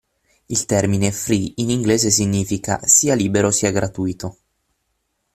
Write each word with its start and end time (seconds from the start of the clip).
Il 0.47 0.65
termine 0.65 1.11
free 1.11 1.53
in 1.57 1.69
inglese 1.69 2.09
significa 2.09 2.79
sia 2.85 3.13
libero 3.13 3.51
sia 3.51 3.69
gratuito. 3.69 4.35